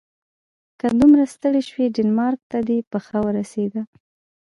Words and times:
که 0.79 0.85
دومره 0.99 1.23
ستړی 1.33 1.61
شوې 1.69 1.85
ډنمارک 1.95 2.39
ته 2.51 2.57
دې 2.67 2.77
پښه 2.91 3.17
ورسیده. 3.27 3.81